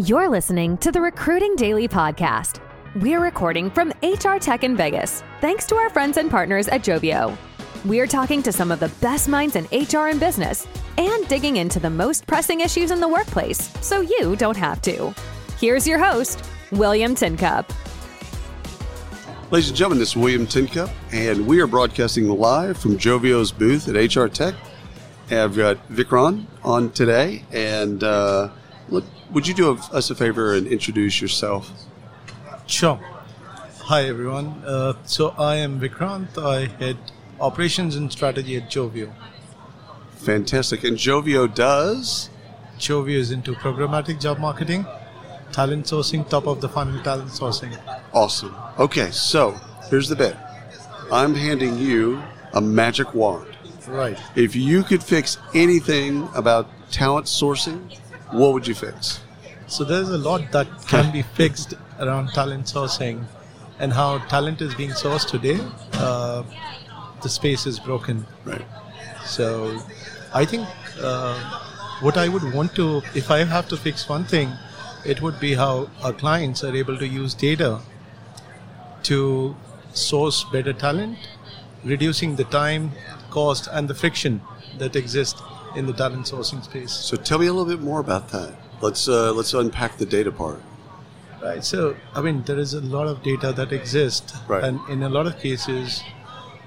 You're 0.00 0.28
listening 0.28 0.78
to 0.78 0.92
the 0.92 1.00
Recruiting 1.00 1.56
Daily 1.56 1.88
Podcast. 1.88 2.60
We're 3.00 3.18
recording 3.18 3.68
from 3.68 3.92
HR 4.00 4.38
Tech 4.38 4.62
in 4.62 4.76
Vegas, 4.76 5.24
thanks 5.40 5.66
to 5.66 5.74
our 5.74 5.90
friends 5.90 6.18
and 6.18 6.30
partners 6.30 6.68
at 6.68 6.82
Joveo. 6.82 7.36
We're 7.84 8.06
talking 8.06 8.40
to 8.44 8.52
some 8.52 8.70
of 8.70 8.78
the 8.78 8.92
best 9.00 9.28
minds 9.28 9.56
in 9.56 9.64
HR 9.64 10.06
and 10.06 10.20
business 10.20 10.68
and 10.98 11.26
digging 11.26 11.56
into 11.56 11.80
the 11.80 11.90
most 11.90 12.28
pressing 12.28 12.60
issues 12.60 12.92
in 12.92 13.00
the 13.00 13.08
workplace 13.08 13.72
so 13.84 14.00
you 14.00 14.36
don't 14.36 14.56
have 14.56 14.80
to. 14.82 15.12
Here's 15.58 15.84
your 15.84 15.98
host, 15.98 16.44
William 16.70 17.16
Tincup. 17.16 17.68
Ladies 19.50 19.70
and 19.70 19.76
gentlemen, 19.76 19.98
this 19.98 20.10
is 20.10 20.16
William 20.16 20.46
Tincup, 20.46 20.90
and 21.10 21.44
we 21.44 21.60
are 21.60 21.66
broadcasting 21.66 22.28
live 22.28 22.78
from 22.78 22.96
Joveo's 22.98 23.50
booth 23.50 23.88
at 23.88 24.14
HR 24.14 24.28
Tech. 24.28 24.54
I've 25.28 25.56
got 25.56 25.88
Vikrant 25.88 26.46
on 26.62 26.92
today, 26.92 27.42
and 27.50 28.04
uh, 28.04 28.50
look, 28.88 29.04
would 29.32 29.46
you 29.46 29.54
do 29.54 29.78
us 29.92 30.10
a 30.10 30.14
favor 30.14 30.54
and 30.54 30.66
introduce 30.66 31.20
yourself? 31.20 31.70
Sure. 32.66 33.00
Hi, 33.82 34.04
everyone. 34.04 34.62
Uh, 34.66 34.94
so 35.04 35.30
I 35.38 35.56
am 35.56 35.80
Vikrant. 35.80 36.36
I 36.36 36.66
head 36.82 36.96
operations 37.40 37.96
and 37.96 38.12
strategy 38.12 38.56
at 38.56 38.70
Joveo. 38.70 39.12
Fantastic. 40.16 40.84
And 40.84 40.96
Joveo 40.96 41.52
does? 41.52 42.28
Joveo 42.78 43.16
is 43.16 43.30
into 43.30 43.54
programmatic 43.54 44.20
job 44.20 44.38
marketing, 44.38 44.86
talent 45.52 45.86
sourcing, 45.86 46.28
top 46.28 46.46
of 46.46 46.60
the 46.60 46.68
funnel 46.68 47.02
talent 47.02 47.30
sourcing. 47.30 47.76
Awesome. 48.12 48.54
Okay, 48.78 49.10
so 49.10 49.52
here's 49.90 50.08
the 50.08 50.16
bit 50.16 50.36
I'm 51.10 51.34
handing 51.34 51.78
you 51.78 52.22
a 52.52 52.60
magic 52.60 53.14
wand. 53.14 53.46
Right. 53.86 54.18
If 54.36 54.54
you 54.54 54.82
could 54.82 55.02
fix 55.02 55.38
anything 55.54 56.28
about 56.34 56.68
talent 56.90 57.26
sourcing, 57.26 57.98
what 58.30 58.52
would 58.52 58.66
you 58.66 58.74
fix? 58.74 59.20
So 59.66 59.84
there's 59.84 60.08
a 60.10 60.18
lot 60.18 60.50
that 60.52 60.66
can 60.86 61.12
be 61.12 61.22
fixed 61.40 61.74
around 61.98 62.28
talent 62.28 62.66
sourcing 62.66 63.24
and 63.78 63.92
how 63.92 64.18
talent 64.26 64.60
is 64.60 64.74
being 64.74 64.90
sourced 64.90 65.26
today. 65.26 65.58
Uh, 65.94 66.42
the 67.22 67.28
space 67.28 67.66
is 67.66 67.78
broken. 67.78 68.26
Right. 68.44 68.64
So 69.24 69.80
I 70.32 70.44
think 70.44 70.66
uh, 71.00 71.38
what 72.00 72.16
I 72.16 72.28
would 72.28 72.54
want 72.54 72.74
to, 72.76 73.02
if 73.14 73.30
I 73.30 73.44
have 73.44 73.68
to 73.68 73.76
fix 73.76 74.08
one 74.08 74.24
thing, 74.24 74.52
it 75.04 75.22
would 75.22 75.38
be 75.40 75.54
how 75.54 75.88
our 76.02 76.12
clients 76.12 76.64
are 76.64 76.74
able 76.74 76.96
to 76.98 77.06
use 77.06 77.34
data 77.34 77.80
to 79.04 79.56
source 79.92 80.44
better 80.44 80.72
talent, 80.72 81.18
reducing 81.84 82.36
the 82.36 82.44
time, 82.44 82.92
cost, 83.30 83.68
and 83.70 83.88
the 83.88 83.94
friction 83.94 84.40
that 84.78 84.96
exist 84.96 85.42
in 85.76 85.86
the 85.86 85.92
talent 85.92 86.26
sourcing 86.26 86.62
space. 86.64 86.92
So 86.92 87.16
tell 87.16 87.38
me 87.38 87.46
a 87.46 87.52
little 87.52 87.70
bit 87.76 87.80
more 87.80 88.00
about 88.00 88.28
that. 88.30 88.54
Let's 88.80 89.08
uh, 89.08 89.32
let's 89.32 89.54
unpack 89.54 89.96
the 89.98 90.06
data 90.06 90.32
part. 90.32 90.60
Right. 91.42 91.62
So 91.62 91.96
I 92.14 92.20
mean, 92.20 92.42
there 92.44 92.58
is 92.58 92.74
a 92.74 92.80
lot 92.80 93.06
of 93.06 93.22
data 93.22 93.52
that 93.52 93.72
exists, 93.72 94.34
right. 94.48 94.64
and 94.64 94.80
in 94.88 95.02
a 95.02 95.08
lot 95.08 95.26
of 95.26 95.38
cases, 95.38 96.02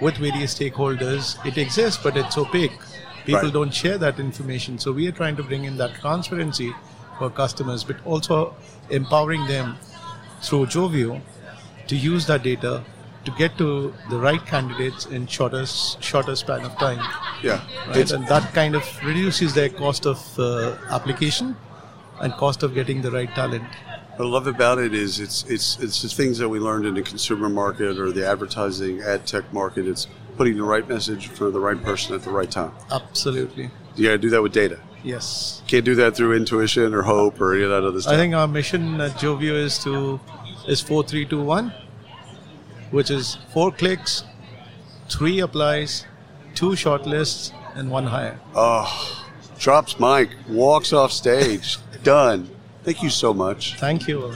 with 0.00 0.16
various 0.16 0.54
stakeholders, 0.54 1.44
it 1.46 1.58
exists, 1.58 2.02
but 2.02 2.16
it's 2.16 2.36
opaque. 2.36 2.78
People 3.24 3.42
right. 3.42 3.52
don't 3.52 3.74
share 3.74 3.98
that 3.98 4.20
information. 4.20 4.78
So 4.78 4.92
we 4.92 5.08
are 5.08 5.12
trying 5.12 5.36
to 5.36 5.42
bring 5.42 5.64
in 5.64 5.76
that 5.78 5.94
transparency 5.96 6.72
for 7.18 7.30
customers, 7.30 7.82
but 7.82 7.96
also 8.04 8.54
empowering 8.90 9.46
them 9.46 9.76
through 10.42 10.66
Joveo 10.66 11.20
to 11.88 11.96
use 11.96 12.26
that 12.26 12.42
data 12.42 12.84
to 13.26 13.32
get 13.32 13.58
to 13.58 13.92
the 14.08 14.16
right 14.16 14.44
candidates 14.46 15.06
in 15.06 15.26
shorter 15.26 15.66
shorter 15.66 16.34
span 16.36 16.64
of 16.64 16.76
time. 16.78 17.00
Yeah, 17.42 17.60
right? 17.88 18.10
and 18.10 18.26
that 18.28 18.54
kind 18.54 18.74
of 18.74 18.84
reduces 19.04 19.54
their 19.54 19.68
cost 19.68 20.06
of 20.06 20.18
uh, 20.38 20.76
application 20.90 21.56
and 22.20 22.32
cost 22.34 22.62
of 22.62 22.74
getting 22.74 23.02
the 23.02 23.10
right 23.10 23.28
talent. 23.34 23.64
What 24.16 24.26
I 24.26 24.28
love 24.28 24.46
about 24.46 24.78
it 24.78 24.94
is 24.94 25.20
it's 25.20 25.44
it's 25.44 25.78
it's 25.78 26.00
the 26.02 26.08
things 26.08 26.38
that 26.38 26.48
we 26.48 26.58
learned 26.58 26.86
in 26.86 26.94
the 26.94 27.02
consumer 27.02 27.50
market 27.50 27.98
or 27.98 28.12
the 28.12 28.26
advertising 28.26 29.02
ad 29.02 29.26
tech 29.26 29.52
market. 29.52 29.86
It's 29.86 30.06
putting 30.36 30.56
the 30.56 30.64
right 30.64 30.88
message 30.88 31.28
for 31.28 31.50
the 31.50 31.60
right 31.60 31.82
person 31.82 32.14
at 32.14 32.22
the 32.22 32.30
right 32.30 32.50
time. 32.50 32.72
Absolutely. 32.90 33.70
You 33.96 34.06
got 34.06 34.12
to 34.12 34.18
do 34.18 34.30
that 34.30 34.42
with 34.42 34.52
data. 34.52 34.78
Yes. 35.02 35.62
Can't 35.66 35.84
do 35.84 35.94
that 35.96 36.16
through 36.16 36.34
intuition 36.36 36.92
or 36.92 37.02
hope 37.02 37.40
or 37.40 37.54
any 37.54 37.62
of 37.62 37.70
that 37.70 37.84
other 37.84 38.00
stuff. 38.00 38.12
I 38.12 38.16
think 38.16 38.34
our 38.34 38.48
mission 38.48 39.00
at 39.00 39.12
Joveo 39.12 39.54
is 39.54 39.78
to 39.84 40.20
is 40.66 40.80
four 40.80 41.02
three 41.02 41.24
two 41.24 41.42
one, 41.42 41.72
which 42.90 43.10
is 43.10 43.38
four 43.52 43.70
clicks, 43.72 44.24
three 45.08 45.40
applies, 45.40 46.04
two 46.54 46.70
shortlists, 46.70 47.52
and 47.74 47.90
one 47.90 48.06
hire. 48.06 48.38
Oh, 48.54 48.84
ah, 48.86 49.28
drops 49.58 49.98
mic, 50.00 50.30
walks 50.48 50.92
off 50.92 51.12
stage, 51.12 51.78
done. 52.02 52.48
Thank 52.84 53.02
you 53.02 53.10
so 53.10 53.34
much. 53.34 53.76
Thank 53.78 54.08
you. 54.08 54.32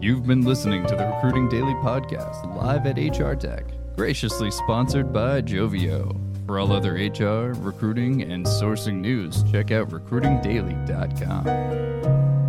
You've 0.00 0.26
been 0.26 0.42
listening 0.42 0.84
to 0.86 0.96
the 0.96 1.06
Recruiting 1.06 1.48
Daily 1.48 1.74
Podcast 1.74 2.44
live 2.56 2.86
at 2.86 2.98
HR 2.98 3.34
Tech, 3.34 3.64
graciously 3.96 4.50
sponsored 4.50 5.12
by 5.12 5.42
Joveo. 5.42 6.18
For 6.46 6.58
all 6.58 6.72
other 6.72 6.94
HR, 6.94 7.52
recruiting, 7.60 8.22
and 8.22 8.44
sourcing 8.44 8.96
news, 8.96 9.44
check 9.44 9.70
out 9.70 9.90
recruitingdaily.com. 9.90 12.41